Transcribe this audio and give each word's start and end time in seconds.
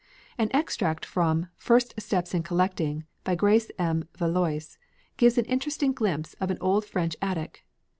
An 0.35 0.49
extract 0.51 1.05
from 1.05 1.45
"First 1.57 1.93
Steps 2.01 2.33
in 2.33 2.41
Collecting," 2.41 3.03
by 3.23 3.35
Grace 3.35 3.69
M. 3.77 4.05
Vallois, 4.17 4.79
gives 5.15 5.37
an 5.37 5.45
interesting 5.45 5.93
glimpse 5.93 6.33
of 6.41 6.49
an 6.49 6.57
old 6.59 6.85
French 6.85 7.15
attic. 7.21 7.63